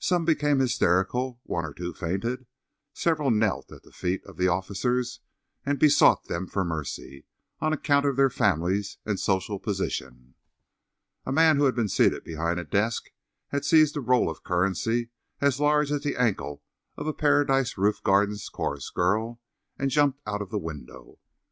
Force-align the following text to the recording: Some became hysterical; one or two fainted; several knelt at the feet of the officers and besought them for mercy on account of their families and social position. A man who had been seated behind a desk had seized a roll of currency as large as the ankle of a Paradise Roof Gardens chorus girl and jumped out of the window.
Some 0.00 0.24
became 0.24 0.58
hysterical; 0.58 1.38
one 1.44 1.64
or 1.64 1.72
two 1.72 1.94
fainted; 1.94 2.44
several 2.92 3.30
knelt 3.30 3.70
at 3.70 3.84
the 3.84 3.92
feet 3.92 4.20
of 4.26 4.36
the 4.36 4.48
officers 4.48 5.20
and 5.64 5.78
besought 5.78 6.24
them 6.24 6.48
for 6.48 6.64
mercy 6.64 7.24
on 7.60 7.72
account 7.72 8.04
of 8.04 8.16
their 8.16 8.30
families 8.30 8.98
and 9.06 9.20
social 9.20 9.60
position. 9.60 10.34
A 11.24 11.30
man 11.30 11.56
who 11.56 11.66
had 11.66 11.76
been 11.76 11.88
seated 11.88 12.24
behind 12.24 12.58
a 12.58 12.64
desk 12.64 13.12
had 13.50 13.64
seized 13.64 13.96
a 13.96 14.00
roll 14.00 14.28
of 14.28 14.42
currency 14.42 15.10
as 15.40 15.60
large 15.60 15.92
as 15.92 16.02
the 16.02 16.16
ankle 16.16 16.64
of 16.96 17.06
a 17.06 17.12
Paradise 17.14 17.78
Roof 17.78 18.02
Gardens 18.02 18.48
chorus 18.48 18.90
girl 18.90 19.40
and 19.78 19.88
jumped 19.92 20.20
out 20.26 20.42
of 20.42 20.50
the 20.50 20.58
window. 20.58 21.20